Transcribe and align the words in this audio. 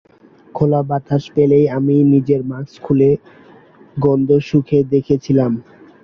খোলা 0.55 0.81
বাতাস 0.89 1.23
পেলেই 1.33 1.65
আমি 1.77 1.95
নিজের 2.13 2.41
মাস্ক 2.51 2.75
খুলে 2.83 3.09
গন্ধ 3.97 4.29
শুঁকে 4.47 4.77
দেখছিলাম। 4.91 5.51